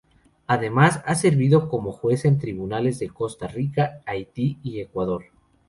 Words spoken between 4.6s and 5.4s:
y Ecuador.